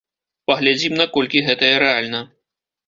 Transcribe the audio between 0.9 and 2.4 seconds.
наколькі гэтае рэальна.